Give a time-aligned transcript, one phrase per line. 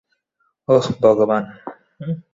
[0.67, 1.43] ওহ, ভগবান!